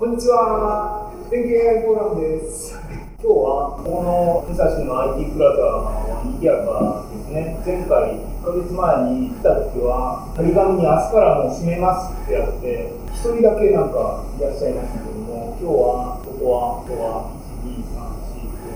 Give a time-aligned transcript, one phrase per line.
[0.00, 1.12] こんにちは。
[1.28, 2.72] 電気 AI フォーラムです。
[3.20, 5.60] 今日は、この武蔵の IT プラザ
[6.08, 7.60] の賑やかですね。
[7.60, 8.80] 前回、1ヶ月前
[9.12, 18.00] に来た時は、張り紙に明日からもう閉めますってやって、一人だけなんかいらっしゃいましたけども、今日は、ここは、今日は、1、2、3、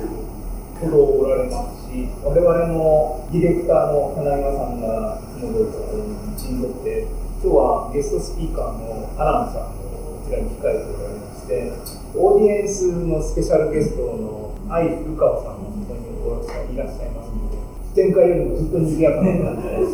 [0.05, 7.09] 4、5、ほどおられますし、我々のディレクターの花山さんがいつも通りここに陣取って、
[7.41, 11.14] 今日はゲストスピーカーのアランさんをこちらに控えておられま
[11.45, 11.73] して、
[12.17, 19.93] オーディエンスのスペシャルゲストの愛古川さんもここにいらっしゃいますので、前回よりもずっと賑やかな感じです。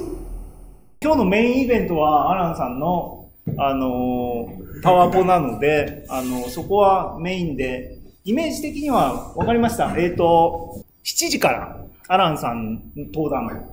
[1.03, 9.95] 今日のメインイベントはアランさんの、あのーパワポなので、あのそこはメインで、イメージ的には分かりました。
[9.99, 12.83] えっ、と、7時からアランさん
[13.13, 13.47] 登壇。
[13.47, 13.67] はい。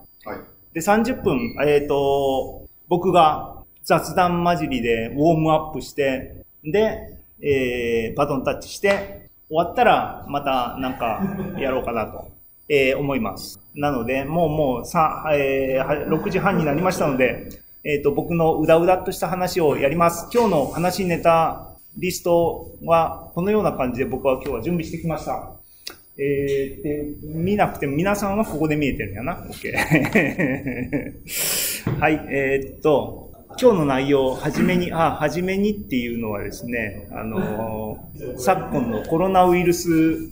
[0.74, 11.22] で、30分、えっ、と、僕が雑談混じりでウォームアップして、で、えーバトンタッチして、終わったらまたなんか
[11.60, 12.30] やろうかなと、
[12.70, 13.60] えー思います。
[13.76, 17.50] なので、もうもうさ、えー6時半になりましたので、
[17.84, 20.28] えっ、と、僕のうだうだっとした話をやります。
[20.34, 25.54] 今日の話ネタリストはこのような感じで僕は今日は準備してきました。
[26.20, 29.36] えー、で、見なくても皆さんはここで見えてるんやな。
[29.36, 29.72] OK。
[32.00, 33.27] はい、えーっと、
[33.60, 37.98] 今日の内容、はじめに、あ、はじめにっていうのはですね、あの
[38.38, 40.30] 昨今のコロナウイルス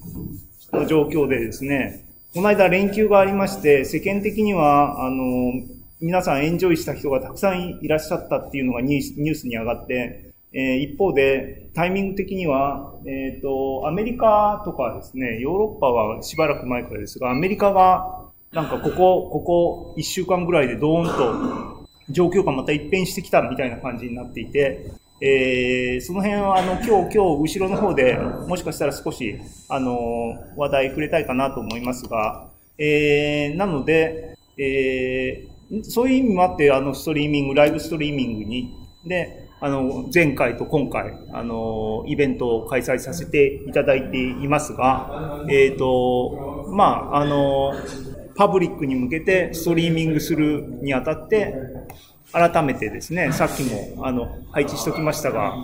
[0.71, 5.53] の状況でですね、この間連休がありまして、世間的には、あの
[5.99, 21.74] 皆さんエンジョイした人がたくさんいらっしゃったっていうのがニュースに上がって、えー一方で、タイミング的には、えっ、と、アメリカとかですね、ヨーロッパはしばらく前からですが、アメリカが、なんかここ、ここ1週間ぐらいでドーンと
[22.09, 28.15] 状況がまた一変してきたみたいな感じになっていて、えーその辺は、あの、今日、今日、後ろの方で
[28.47, 29.39] もしかしたら少し、
[29.69, 38.71] あの、話題触れたいかなと思いますが、えーなので、えーそういう意味もあって、あの、ストリーミング、ライブストリーミングに、
[39.03, 47.73] で、あの、前回と今回、あの、イベントを開催させていただいていますが、えっ、と、まあ、あの、
[48.35, 51.55] パブリックに向けてストリーミングするにあたって、
[52.35, 55.55] 改めてですね、さっきも、あの、配置しておきましたが、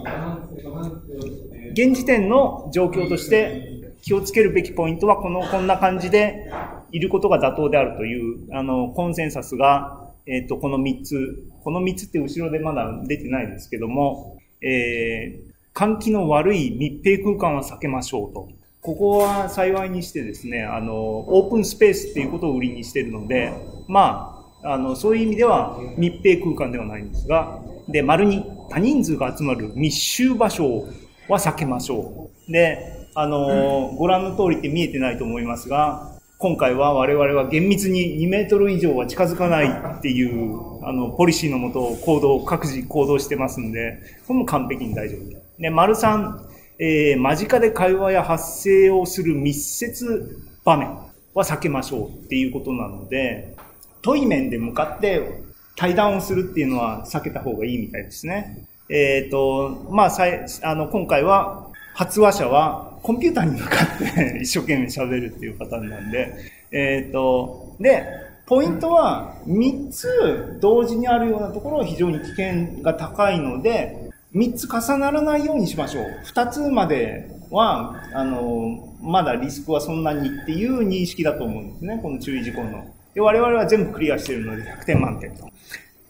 [1.74, 6.52] 現時点の状況として気をつけるべきポイントはこのこんな感じで
[6.92, 18.50] いることが妥当であるというあのコンセンサスが、えっとこの3つこの3つって後ろでまだ出てないですけども、えー換気の悪い密閉空間は避けましょうと。
[18.82, 23.53] ここは幸いにしてですね、あの、オープンスペースっていうことを売りにしてるので、
[23.88, 30.85] まあ、あの、そういう意味では密閉空間ではないんですが、で、丸に多人数が集まる密集場所
[31.27, 32.51] は避けましょう。
[32.51, 45.38] で、あの、ご覧の通りって見えてないと思いますが、今回は我々は厳密に2メートル以上は近づかないっていう、あの、ポリシーのもと行動、各自行動してますんで、これも完璧に大丈夫で。
[45.59, 46.39] で、丸3、
[46.79, 50.35] えー間近で会話や発声をする密接
[50.66, 50.89] 場面
[51.35, 53.55] は避けましょうっていうことなので、
[54.01, 55.44] 対面で向かって
[55.75, 58.67] 対談をするっていうのは避けた方がいいみたいですね。
[58.89, 66.35] えっ、と、まあ、さいあの、今回は発話者はコンピューターに向かって一生懸命喋るっていうパターンなんで、
[66.72, 68.06] えっ、と、で、
[68.45, 76.06] ポイントは3つ同時にあるようなところは非常に危険が高いので、3つ重ならないようにしましょう。
[76.25, 82.94] 2つまでは、あの、まだリスクはそんなにっていう認識だと思うんですね、この注意事項の。
[83.13, 85.49] で、我々は全部クリアしてるので100点満点と。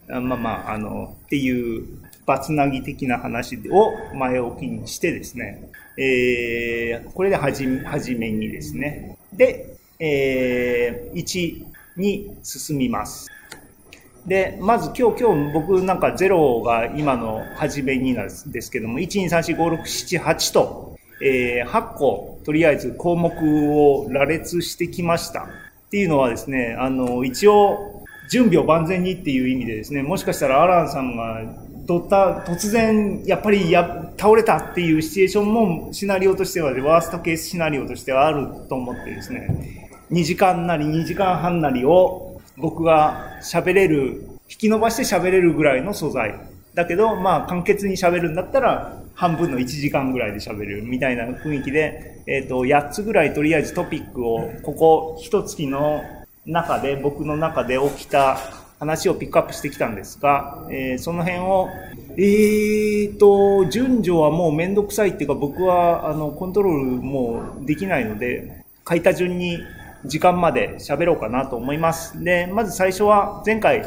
[0.08, 1.86] まあまあ、あの、っていう、
[2.24, 5.68] バツナギ的な話を前置きにしてですね、
[5.98, 9.18] えー、これではじめ、はじめにですね。
[9.32, 11.64] で、えー、1
[11.96, 13.28] に進みます。
[14.26, 25.48] で、まず今日、今日僕なんか0が今の始めになんですけども、1、2、3、4、5、6、7、8と、えー、8個、とりあえず項目を羅列してきました。
[25.92, 31.42] っていうのはですね、あの、一応、準備を万全にっていう意味でですね、もしかしたらアランさんが
[31.84, 46.40] どった、突然、やっぱりや、倒れたっていうシチュエーションもシナリオとしては、ワーストケースシナリオとしてはあると思ってですね、2時間なり2時間半なりを僕が喋れる、引き伸ばして喋れるぐらいの素材。
[46.72, 56.02] だけど、まあ、簡潔に喋るんだったら、半分の1時間ぐらいで喋るみたいな雰囲気で、えっ、と、8つぐらいとりあえずトピックを、ここ、一月の
[56.46, 58.38] 中で、僕の中で起きた、
[58.82, 61.68] 話をピックアップしてきたんですが、えーその辺を、
[62.16, 69.60] えーと、順序はもうめんどくさいっていうか、僕はあのコントロールもうできないので、書いた順に
[70.04, 72.24] 時間まで喋ろうかなと思います。
[72.24, 73.84] で、まず最初は前回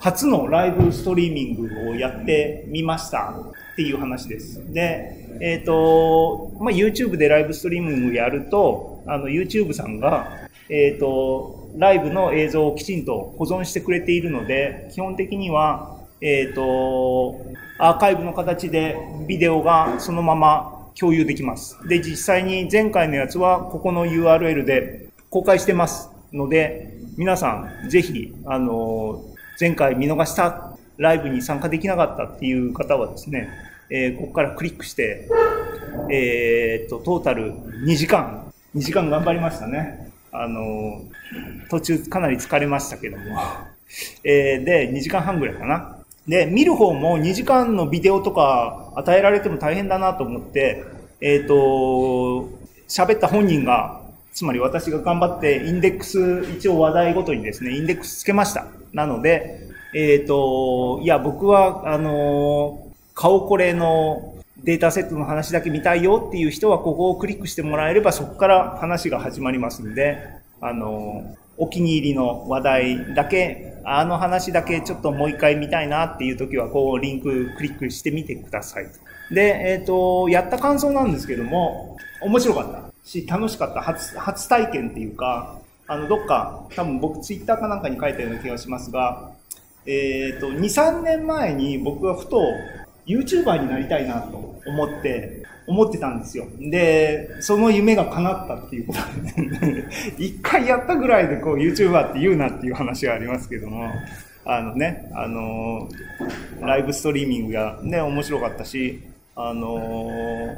[0.00, 3.34] 初のライブストリーミングをやってみました
[3.78, 4.60] っていう話です。
[4.72, 17.40] で、えっ、と、まあ、YouTube でライブストリーミングやると、あの YouTube さんが、えっ、と、ライブの映像をきちんと保存してくれているので、基本的には、えっ、と、
[17.78, 18.96] アーカイブの形で
[19.28, 21.78] ビデオがそのまま共有できます。
[21.86, 29.22] で、実際に前回のやつはここの URL で公開してますので、皆さんぜひ、あの、
[29.60, 35.28] 前回見逃したライブに参加できなかったっていう方はですね、えーここからクリックして、
[36.10, 40.12] えーっと、トータル2時間、2時間頑張りましたね。
[40.32, 41.02] あの、
[41.70, 43.24] 途中かなり疲れましたけども。
[44.24, 45.98] えーで、2時間半ぐらいかな。
[46.26, 50.84] で、見る方も2時間のビデオとか与えられても大変だなと思って、
[51.20, 52.50] えーっと、
[52.86, 54.02] 喋った本人が、
[54.32, 58.66] つまり私が頑張ってインデックス、一応話題ごとにですね、インデックスつけました。
[58.92, 59.60] なので、
[59.94, 62.87] えっ、と、いや、僕は、あの
[63.18, 70.22] 顔これのデータセットの話だけ見たいよっていう人は、ここをクリックしてもらえれば、そこから話が始まりますんで、
[70.60, 79.34] あのお気に入りの話題だけ、あの話だけちょっともう一回見たいなっていう時は、こう、リンククリックしてみてくださいと。
[79.34, 83.80] で、えっ、と、やった感想なんですけども、面白かったし、楽しかった。
[83.80, 89.32] 初、初体験っていうか、あの、どっか、多分僕ツイッターかなんかに書いたような気がしますが、
[89.86, 92.40] えっ、と、2、3年前に僕はふと
[93.08, 96.46] YouTuber になりたいなと思って、思ってたんですよ。
[96.58, 99.84] で、その夢が叶ったっていうことで、
[100.16, 103.90] 一回やったぐらいでこう YouTuber って言うなっていう話はありますけども、
[104.44, 105.88] あのね、あの
[106.60, 109.02] ライブストリーミングがね、面白かったし、
[109.36, 110.56] あの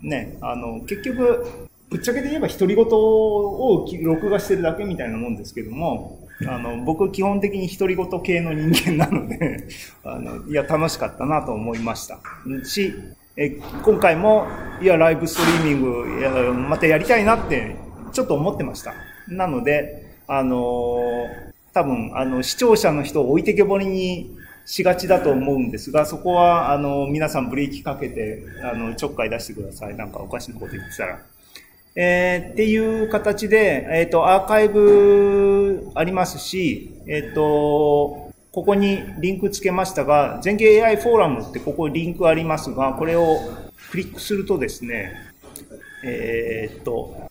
[0.00, 1.44] ね、あの、結局、
[1.90, 9.68] ぶっちゃけて言えば独り言を録画してるだけみたいなもんですけども、あの、僕基本的に独り言系の人間なので、
[10.04, 12.18] あの、いや、楽しかったなと思いました。
[12.64, 12.94] し、
[13.36, 14.46] え今回も、
[14.80, 17.76] いや、ライブストリーミング、いや、またやりたいなって、
[18.12, 18.94] ちょっと思ってました。
[19.28, 21.26] なので、あの
[21.72, 29.96] 多分、あの、視聴者の人を置いてけぼりにしがちだと思うんですが、そこは、あの、皆さんブレーキかけて、あの、ちょっかい出してください。
[29.96, 31.20] なんかおかしなこと言ってたら。
[31.96, 43.38] えーっていう形で、えっ、と、アーカイブありますし、えっ、と、ここにリンクつけましたが、全景 AI フォーラムってここリンクありますが、これを
[43.90, 45.14] クリックするとですね、
[46.04, 47.30] えっと、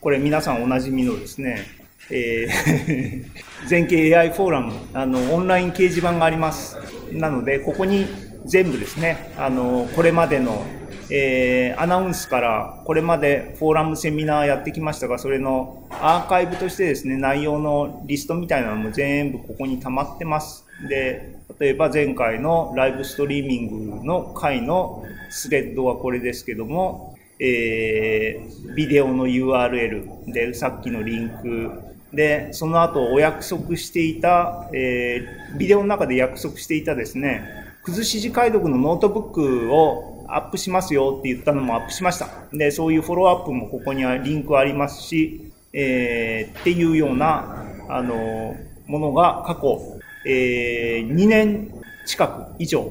[0.00, 1.62] これ皆さんおなじみのですね、
[2.10, 3.24] えー
[3.66, 6.76] 全景 AI フォーラム、あの、オンライン掲示板があります。
[7.12, 8.06] なので、ここに
[8.44, 10.64] 全部ですね、あの、これまでの、
[11.10, 20.64] えーアナウンスから、これまでフォーラムセミナーやってきましたが、それのアーカイブとしてですね、内容のリストみたいなのも全部ここに溜まってます。
[20.88, 31.70] で、例えば前回のライブストリーミングの回のスレッドはこれですけども、えービデオの URL で、さっきのリンク
[32.12, 37.42] で、その後お約束していた、えービデオの中で約束していたですね、
[37.84, 42.28] 崩し字解読のノートブックをアップしますよって言ったのもアップしました。
[42.52, 51.72] で、そういうフォローアップもここにはリンクありますし、えーっていうような、あの、ものが過去、えー2年
[52.06, 52.90] 近く以上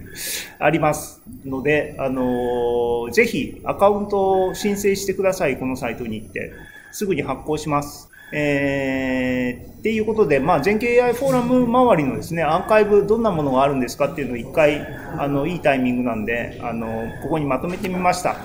[0.58, 6.52] ありますので、あのーぜひアカウントを申請してください、このサイトに行って。
[6.92, 8.08] すぐに発行します。
[8.32, 14.80] えーっていうことで、まあ、全景 AI フォーラム周りのですね、アーカイブどんなものがあるんですかっていうのを一回、
[15.16, 18.36] あの、いいタイミングなんで、あの、ここにまとめてみました。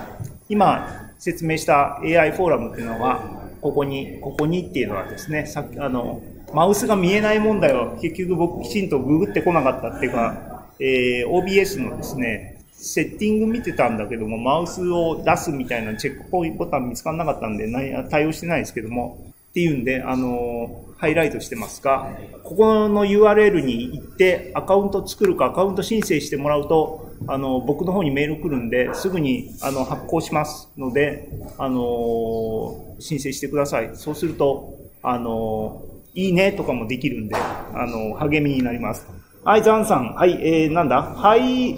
[0.48, 6.22] 今、説明した AI フォーラムっていうのは、ここに、ここにっていうのはですね、さっき、あの、
[6.54, 17.68] マウスが見えない問題は結局僕きちんとググってこなかったっていうか、えー OBS のですね、セッティング見てたんだけども、マウスを出すみたいなチェックポイントボタン見つからなかったんで、
[18.10, 22.08] 対応してないですけども、っていうんで、あのハイライトしてますが、
[22.42, 31.28] ここの URL に行ってアカウント作るかアカウント申請してもらうと、あの、僕の方にメール来るんで、すぐにあの発行しますので、
[31.58, 33.90] あの申請してください。
[33.92, 39.06] そうすると、あのいいねとかもできるんで、あの励みになります。
[39.44, 40.14] はい、ザンさん。
[40.14, 41.02] はい、えー、なんだ？
[41.02, 41.76] はい、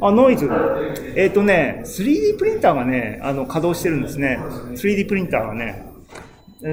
[0.00, 0.50] あ、ノイズ。
[1.16, 4.40] えっ、とね、3D プリンターがね、あの、稼働してるんですね。
[4.72, 5.91] 3D プリンターがね。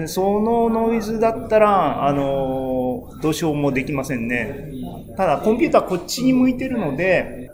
[0.08, 4.72] そのノイズだったら、あのどうしようもできませんね。
[5.17, 7.51] ただ、コンピューターこっちに向いてるので、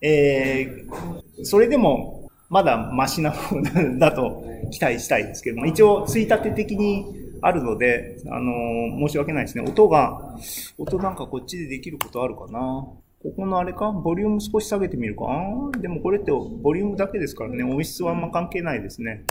[0.00, 3.56] えー、それでも、まだマシな方
[3.98, 7.06] だと期待したいですけども、一応、ついたて的に
[7.42, 8.52] あるので、あの、
[9.06, 9.62] 申し訳ないですね。
[9.62, 10.36] 音が、
[10.76, 12.58] 音なんかこっちでできることあるかな。
[13.22, 13.92] ここのあれか？
[13.92, 15.26] ボリューム少し下げてみるか？
[15.78, 19.24] でもこれってボリュームだけですからね、音質はあんま関係ないですね。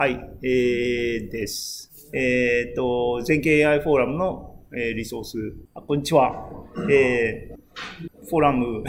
[0.00, 1.90] はい、えー、です。
[2.14, 5.36] えっ、ー、と、全景 AI フォーラムの、えー、リソース。
[5.74, 6.48] あ、こんにちは。
[6.90, 8.82] えー、フォーラム、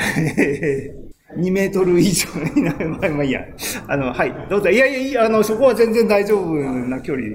[1.38, 2.89] 2メートル以上になる。
[2.89, 3.41] まあ、まあいいや。
[3.88, 4.69] あの、はい、どうぞ。
[4.69, 7.27] いやいや、あの、そこは全然大丈夫な距離。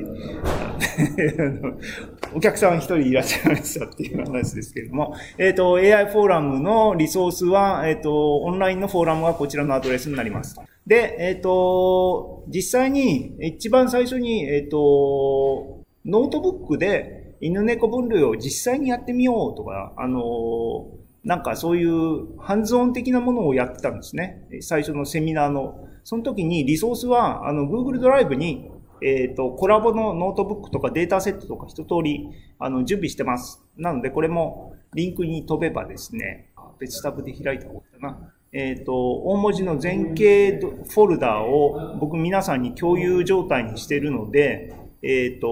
[2.34, 10.56] お客さん一人いらっしゃいましたっていう話ですけれども、えっ、ー、と、AI フォーラムのリソースは、えっ、ー、と、オンラインのフォーラムはこちらのアドレスになります。
[10.86, 20.86] で、えっ、ー、と、実際に、一番最初に、えっ、と、ノートブックで犬猫分類を実際にやってみようとか、あの、
[21.26, 24.46] なんかそういうハンズオン的なものをやってたんですね。
[24.60, 25.88] 最初のセミナーの。
[26.04, 28.70] その時にリソースは、あの、Google ドライブに
[29.02, 32.28] えっ、ー、と、 Colab のノートブックとかデータセットとか一通り、
[32.58, 33.62] あの、準備してます。
[33.76, 38.32] なので、これもリンクに飛べばですね、別タブで開いた方がいいかな。
[38.52, 45.48] えっ、ー、と、大文字の ZENKEI フォルダーを僕皆さんに共有状態にしてるので、えっ、ー、と、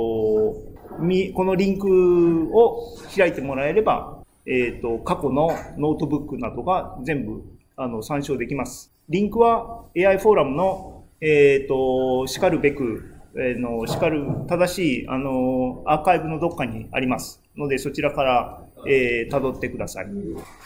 [1.35, 5.48] このリンクを開いてもらえれば、えっ、と、過去の
[5.78, 7.42] ノートブックなどが全部
[7.76, 8.92] あの参照できます。
[9.08, 20.06] リンクは AI フォーラムの、えっ、と、しかるべくえの、しかる正しい、あの、アーカイブのどっかにありますので、そちらから、えー、辿ってください。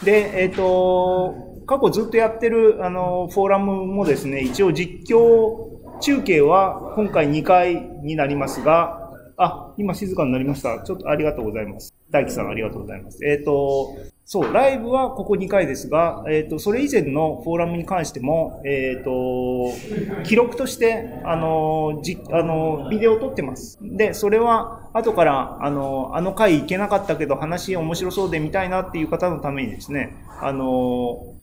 [0.04, 9.07] で、えっ、ー、と、過去ずっとやってる、あの、フォーラムもですね、一応実況中継は今回2回になりますが、
[9.40, 10.80] あ、今静かになりました。
[10.80, 11.94] ちょっとありがとうございます。
[12.10, 13.24] 大輝さんありがとうございます。
[13.24, 23.78] えっ、ー、と、そう、ライブはここ2回ですが、えっ、ー、と、それ以前のフォーラムに関しても、えっ、ー、と、記録として、あの、じ、あの、ビデオを撮ってます。
[23.80, 31.36] で、それは、後から、あの、あの回行けなかったけど、話面白そうで見たいなっていう方のためにですね、あの、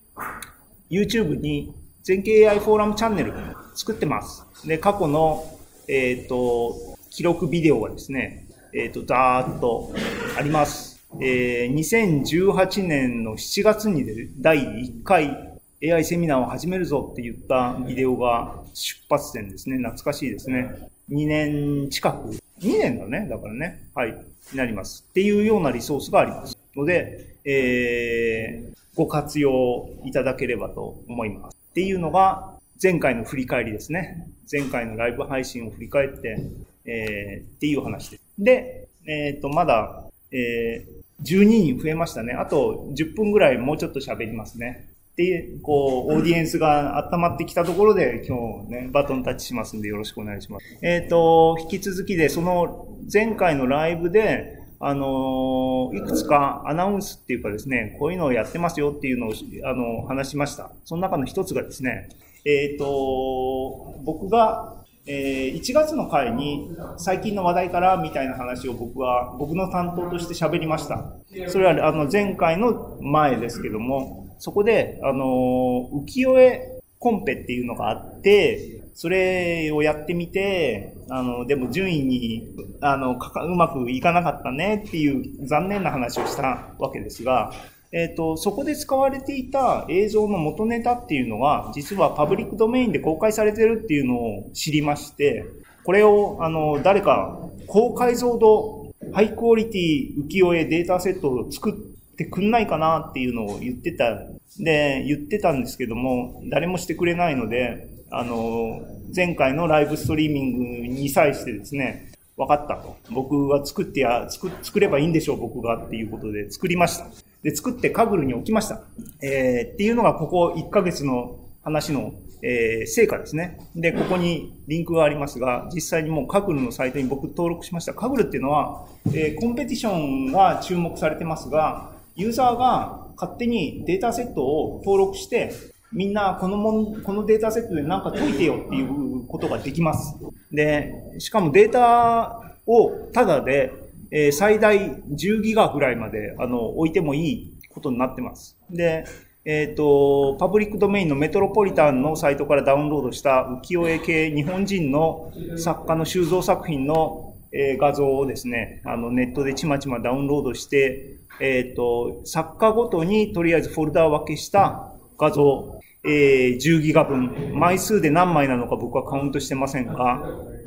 [0.91, 1.73] YouTube に
[2.03, 3.33] 全景 AI フォーラムチャンネル
[3.73, 4.45] 作ってます。
[4.67, 5.45] で、過去の、
[5.87, 9.93] えっ、と、記録ビデオがですね、えっ、と、ざーっと
[10.37, 11.01] あります。
[11.21, 19.77] えー、2018年の7月に出る第1回 AI セミナーを始めるぞって言ったビデオが出発点ですね。
[19.77, 20.89] 懐かしいですね。
[21.09, 22.31] 2年近く。
[22.59, 23.29] 2年だね。
[23.29, 23.87] だからね。
[23.95, 24.09] はい。
[24.51, 25.05] になります。
[25.09, 31.57] っていうようなリソースがありますので、えー、ご活用いただければと思います。
[31.71, 34.27] っていうのが前回の振り返りですね。
[34.51, 36.39] 前回のライブ配信を振り返って、
[36.85, 38.23] えー、っていう話です。
[38.37, 42.33] で、えっ、ー、と、まだ、えー、12人増えましたね。
[42.33, 44.89] あと10分ぐらいもうちょっと喋りますね。
[45.15, 50.65] で、こう、オーディエンスが温まってきたところで、今日ね、バトンタッチしますんでよろしくお願いします。
[50.81, 60.71] えっ、ー、と、引き続きで、その前回のライブで、あの、いくつかアナウンスっていうかですね、こういうのをやってますよっていうのを、あの、話しました。
[60.83, 62.09] その中の一つがですね、
[62.43, 71.13] えっ、ー、と、僕がえー、1月の回に最近の話題からみたいな話を僕は、僕の担当として喋りました。
[71.47, 82.47] それはあの前回の前ですけども、そこで、あの、浮世絵コンペっていうのがあって、それをやってみて、あの、でも順位に、
[82.81, 87.51] あの、うまくいかなかったねっていう残念な話をしたわけですが、
[87.97, 95.45] えっ、と、そこで使われていた映像の元ネタっていうのが、実はパブリックドメインで公開されてるっていうのを知りまして、
[95.85, 104.19] これを、あの、誰か、高解像度、ハイクオリティ浮世絵データセットを作ってくんないかなっていうのを言ってた、
[104.59, 108.81] で、言ってたんですけども、誰もしてくれないので、あの、
[109.15, 112.97] 前回のライブストリーミングに際してですね、分かったと。
[113.11, 117.07] 僕が作ってや、作、作ればいいんでしょう、僕がっていうことで作りました。
[117.45, 118.81] で、作ってカグルに置きました。
[119.21, 123.59] えー、っていうのがここ1ヶ月の話の、えー、成果ですね。
[123.75, 127.93] で、ここにリンクがありますが、実際にもうカグルのサイトに僕登録しました。
[127.93, 135.51] カグルっていうのは、えー、コンペティションが注目されてますが、ユーザーが勝手にデータセットを登録して、
[135.93, 140.15] みんなこのもん、このデータセットでなんか解いてよっていうことができます。
[140.51, 143.71] で、しかもデータをただで
[144.17, 148.57] えー、最大10ギガぐらいまで、あの、置いてもいいことになってます。
[148.71, 149.03] で、
[149.43, 170.23] えっ、ー、と、パブリックドメインのメトロポリタンのサイトからダウンロードした浮世絵系日本人の作家の収蔵作品の、えー画像をですね、あのネットでちまちまダウンロードして、えっ、と、作家ごとにとりあえずフォルダ分けした画像、えー10ギガ分、枚数で何枚なのか僕はカウントしてませんが、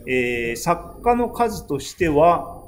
[0.07, 2.59] えー作家の数としては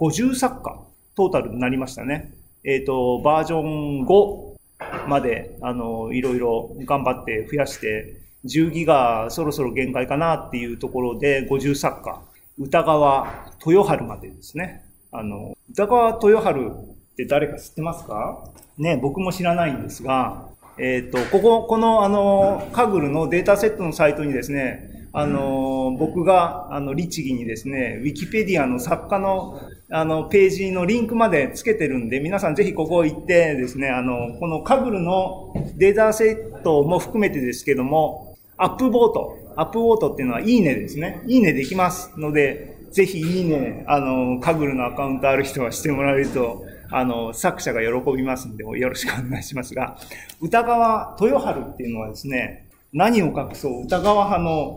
[0.00, 0.80] 50作家
[1.14, 2.32] トータルになりましたね。
[2.64, 8.16] えっ、と、バージョン5まで、あの、いろいろ頑張って増やして、
[8.46, 12.22] 10ギガそろそろ限界かなっていうところで50作家、
[12.58, 14.86] 歌川豊春までですね。
[15.12, 18.42] あの、歌川豊春って誰か知ってますか？
[18.78, 41.22] ね、僕も知らないんですが、えっ、と、ここ、この、あの、カグルのデータセットのサイトにですね、あの、僕が、あの、律儀にですね、ウィキペディアの作家の、あの、ページのリンクまでつけてるんで、皆さんぜひここ行ってですね、あの、このカグルのデータセットも含めてですけども、アップボート、アップボートっていうのは、いいねですね。
[41.26, 49.96] いいねできますので、ぜひいいね、あの、カグルのアカウントある人はしてもらえると、あの、作者が喜びますんで、よろしくお願いしますが、
[50.40, 54.74] 歌川豊春っていうのはですね、何を隠そう、歌川派の、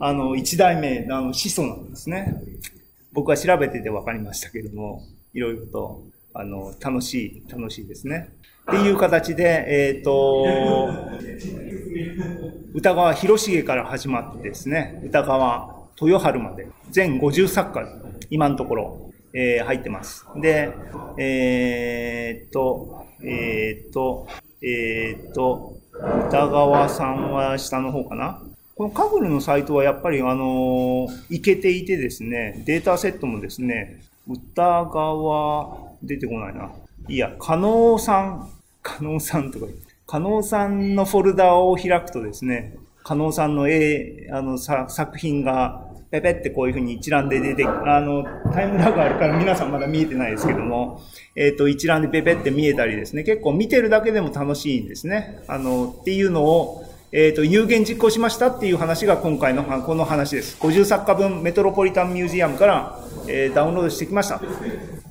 [0.00, 2.42] あの、一代目、あの、始祖なんですね。
[3.12, 5.02] 僕は調べてて分かりましたけども、
[5.34, 8.30] いろいろと、あの、楽しい、楽しいですね。
[8.70, 10.46] っていう形で、えっ、と、
[12.74, 17.86] 歌川広重から始まってですね、歌川豊春まで、全50作家、
[18.30, 20.26] 今のところ、えー入ってます。
[20.40, 20.70] で、
[21.18, 24.26] えーっと、えっと、
[24.62, 25.76] えっと、
[26.28, 28.42] 歌川さんは下の方かな？
[28.76, 36.70] このカグルのサイトはやっぱりあのいけていてですね、データセットもですね、歌川、出てこないな。
[37.08, 38.50] いや、加納さん、
[38.82, 51.00] 加納さんとか言って、加納さんのフォルダを開くとですね、加納さんの絵、あの、作品が、ペペってこういうふうに一覧で出て、あの、タイムラグあるから皆さんまだ見えてないですけども、
[51.34, 55.42] えっ、と、一覧でペペって見えたりですね、結構見てるだけでも楽しいんですね。
[55.48, 60.56] あの、っていうのを、えっ、と、有言実行しましたっていう話が今回のこの話です。
[60.58, 64.40] 50作家分メトロポリタンミュージアムから、えーダウンロードしてきました。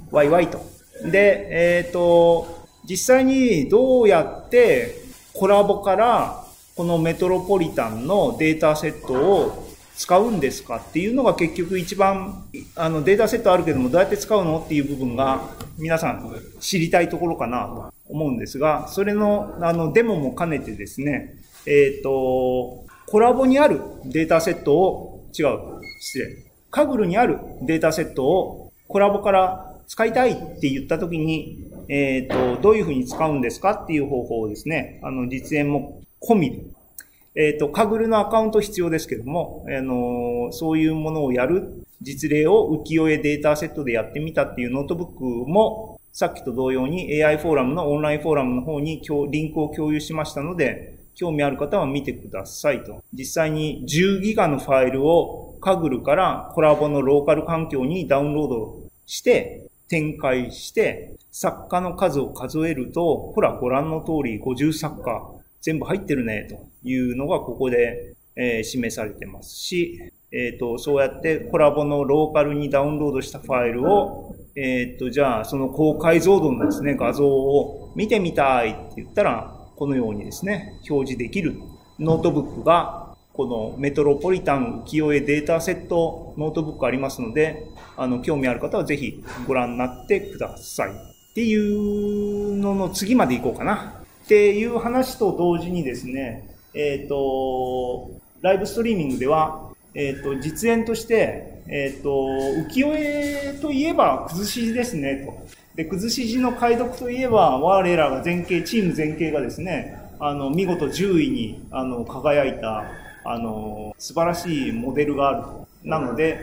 [0.09, 0.65] ワイワイと。
[1.05, 4.95] で、えっ、と、実際にどうやって
[5.33, 6.43] コラボから
[6.75, 15.41] このメトロポリタンのデータセットを使うんですかっていうのが結局一番あのデータセットあるけどもどうやって使うのっていう部分が
[15.77, 25.59] 皆さん知りたいところかなと思うんですが、それのあのデモも兼ねてですね、えっ、と、 Colab にあるデータセットを、違う、
[25.99, 26.51] 失礼。
[26.69, 36.63] Kaggle にあるデータセットを Colab から使いたいって言ったときに、えっ、と、どういうふうに使うんですかっていう方法をですね、あの、実演も込みで、
[37.35, 53.03] えっ、と、 Kaggle のアカウント必要ですけども、あの、そういうものをやる実例を浮世絵データセットでやってみたっていうノートブックも、さっきと同様に AI フォーラムのオンラインフォーラムの方にリンクを共有しましたので、興味ある方は見てくださいと。
[53.13, 65.21] 実際に10ギガのファイルをカグルからコラボのローカル環境にダウンロードして、展開して、作家の数を数えると、ほらご覧の通り50作家
[65.61, 69.99] 全部入ってるね、というのがここで、え示されてますし、
[70.31, 81.59] えっ、と、そうやってコラボのローカルにダウンロードしたファイルを、えっ、と、じゃあその高解像度のですね、画像を見てみたいって言ったら、このようにですね、表示できる
[81.97, 87.65] ノートブックが、このメトロポリタン浮世絵データセットノートブックありますので、
[87.97, 90.91] あの、興味ある方はぜひご覧になってください。
[90.91, 94.03] っていうのの次まで行こうかな。
[94.23, 102.09] っていう話と同時にですね、えっ、と、ライブストリーミングでは、えっ、と、実演として、えっ、と、
[102.69, 105.60] 浮世絵といえば崩し字ですね、と。
[105.75, 112.83] で、崩し字の解読といえば、我らが ZENKEI、チーム ZENKEI がですね、あの、見事10位に、あの、輝いた、
[113.23, 115.67] あの、素晴らしいモデルがあると。
[115.83, 116.39] なので、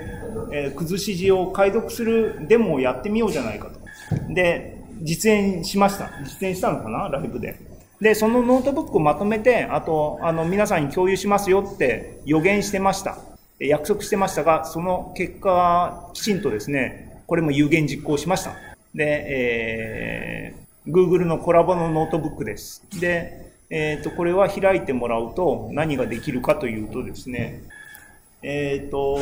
[0.52, 4.34] えー崩し字を解読するデモをやってみようじゃないかと。
[4.34, 6.10] で、実演しました。
[6.24, 7.60] 実演したのかなライブで。
[8.00, 13.18] で、そのノートブックをまとめて、あと、あの、皆さんに共有しますよって予言してました。
[13.60, 18.67] 約束してましたが、その結果きちんとですね、これも有言実行しました。
[18.98, 22.84] で、えー、Google のコラボのノートブックです。
[23.00, 27.62] で、えっ、と、これは開いてもらうと何ができるかというとですね、
[28.42, 29.18] えっ、と、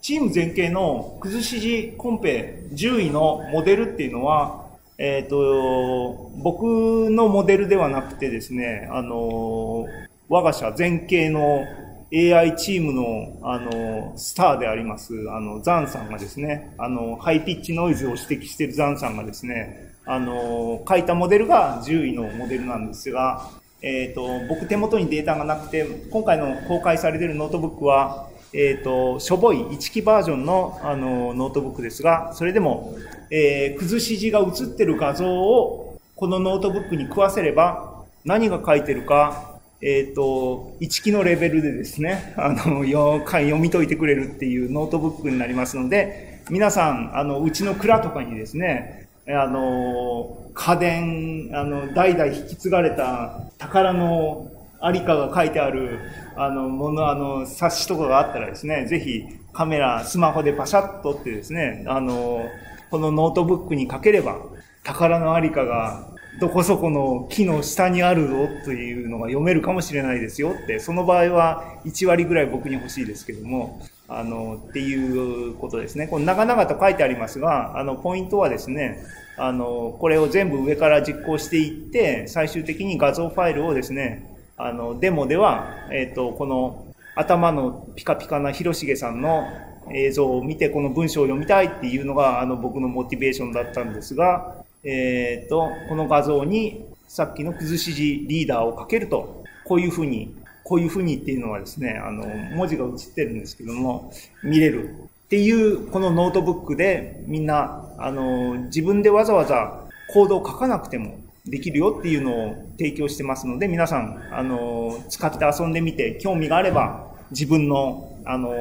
[0.00, 4.64] チーム全景の崩し字コンペ10位のモデルっていうのは、
[4.96, 9.86] えっ、と、僕のモデルではなくてですね、あの、
[10.30, 11.64] 我が社全景の
[12.12, 23.48] AI チームの、あの、スターであります、あの、ザンさんがですね、あの、ハイピッチノイズを指摘しているザンさんがですね、あの、書いたモデルが10位のモデルなんですが、
[23.82, 32.96] えっ、と、僕手元にデータがなくて、今回の公開されているノートブックは、えっ、と、しょぼい1期バージョンのあのノートブックですが、それでも、
[33.30, 39.53] えー、崩し字が写ってる画像をこのノートブックに食わせれば、何が書いてるか、
[39.86, 55.98] えっ、と、1期のレベルでですね、あの、読み解いてくれるっていうノートブックになりますので、皆さん、あの、うちの蔵とかにですね、あの、家伝、あの、代々引き継がれた宝のありかが書いてある、
[56.34, 62.48] あの、もの、あの、冊子とかがあったらですね、ぜひカメラ、スマホでパシャッとってですね、あの、
[62.90, 64.38] このノートブックにかければ、
[64.82, 76.08] 宝のありかがどこそこの木の下にあるぞというのが読めるかもしれないですよって、その場合は1割ぐらい僕に欲しいですけども、あの、っていうことですね。
[76.08, 79.04] この長々と書いてありますが、あの、ポイントはですね、
[79.36, 89.46] あの、これを全部上から実行していって、最終的に画像ファイルをですね、あの、デモでは、えっ、ー、と、この頭のピカピカな広重さんの
[89.92, 118.52] 映像を見て、この文章を読みたいっていうのが、あの、僕のモチベーションだったんですが、えっ、ー、と、この画像にさっきの崩し字リーダーをかけると、こういうふうに、こういうふうにっていうのはですね、あの、文字が映ってるんですけども、見れるっていう、このノートブックでみんな、あの、自分でわざわざコードを書かなくてもできるよっていうのを提供してますので、皆さん、あの、使って遊んでみて、興味があれば、自分の、あの、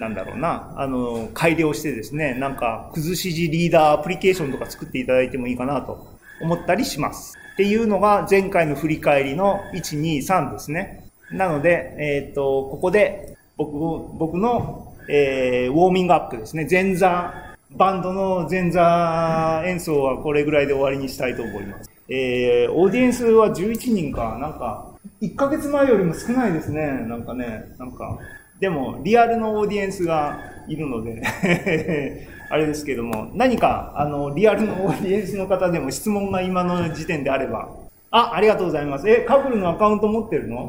[0.00, 6.08] なんだろうな、あの、改良してですね、なんか、崩し字リーダーアプリケーションとか作っていただいてもいいかなと
[6.40, 7.36] 思ったりします。
[7.52, 11.10] っていうのが前回の振り返りの1、2、3ですね。
[11.30, 13.78] なので、えっ、ー、と、ここで僕、
[14.16, 16.66] 僕の、えー、ウォーミングアップですね。
[16.68, 17.34] 前座、
[17.76, 21.90] バンドの前座演奏はこれぐらいで終わりにしたいと思います。
[22.08, 24.86] えー、オーディエンスは11人か、なんか、
[25.20, 27.04] 1ヶ月前よりも少ないですね。
[27.06, 28.18] なんかね、なんか、
[28.60, 31.22] でも、リアルのオーディエンスがいるので
[32.50, 37.68] あれですけども、何か、あの、リアルのオーディエンスの方でも質問が今の時点であれば、
[38.10, 39.08] あ、ありがとうございます。
[39.08, 40.68] え、カブルのアカウント持ってるの？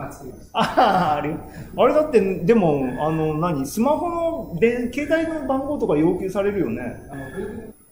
[0.53, 1.35] ああれ、
[1.75, 7.01] あれだって、でも、あの、何スマホので、携帯の番号とか要求されるよね？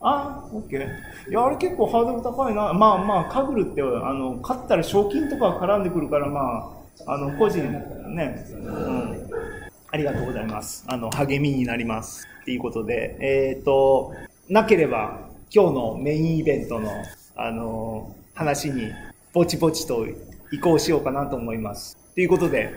[0.02, 0.82] あ、オッケー。
[1.30, 2.74] いや、あれ結構ハードル高いな。
[2.74, 6.72] まあまあ、カブルって、あの、勝ったら賞金とか絡んでくるから、ま
[7.08, 9.30] あ、あの、個人ね、うん。
[9.92, 10.86] ありがとうございます。
[10.88, 12.28] あの、励みになります。
[12.42, 14.14] っていうことで、えっ、ー、と、
[14.48, 16.92] なければ、今日のメインイベントの、
[17.36, 18.92] あの、話に、
[19.34, 20.06] ぼちぼちと
[20.52, 21.98] 移行しようかなと思います。
[22.14, 22.72] ということで、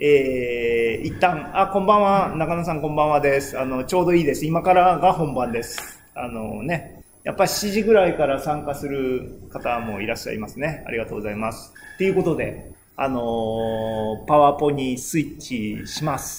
[0.00, 3.58] えー、一旦、あ、こんばんは、中野さんこんばんはです。
[3.58, 4.44] あの、ちょうどいいです。
[4.44, 6.02] 今からが本番です。
[6.14, 10.82] あのね、やっぱ7時ぐらいから参加する方もいらっしゃいますね。
[10.86, 11.72] ありがとうございます。
[11.96, 16.38] ということで、あの、パワポにスイッチします。